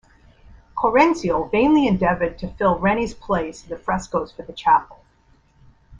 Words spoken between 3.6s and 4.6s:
in the frescoes for the